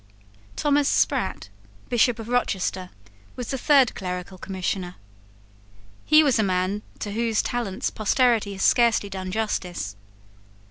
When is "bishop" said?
1.87-2.17